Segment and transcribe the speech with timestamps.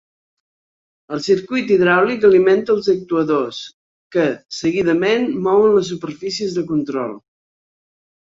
[1.15, 3.59] El circuit hidràulic alimenta els actuadors
[4.15, 4.25] que,
[4.61, 7.13] seguidament, mouen les superfícies de control.